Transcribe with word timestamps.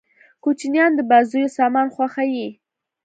کوچنيان 0.43 0.91
د 0.95 0.99
بازيو 1.11 1.53
سامان 1.57 1.87
خوښيي. 1.95 2.47